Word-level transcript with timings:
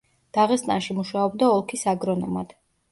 დაღესტანში 0.37 0.95
მუშაობდა 1.01 1.53
ოლქის 1.59 1.87
აგრონომად. 1.95 2.61